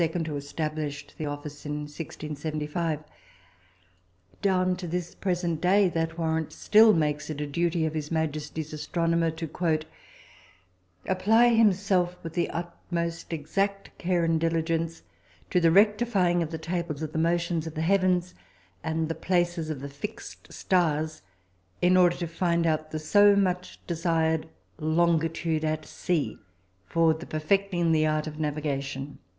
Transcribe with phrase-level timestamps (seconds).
[0.25, 3.03] who established the office in 1675.
[4.41, 8.73] Down to this present day that warrant still makes it the duty of His Majesty's
[8.73, 9.79] Astronomer "to
[11.07, 12.49] apply himself with the
[12.89, 15.03] most exact care and diligence
[15.51, 18.33] to the rectifying of the tables of the motions of the heavens
[18.83, 21.21] and the places of the fixed stars,
[21.79, 24.49] in order to find out the so much desired
[24.79, 26.39] longitude at sea,
[26.87, 29.19] for the perfecting the art of navigation."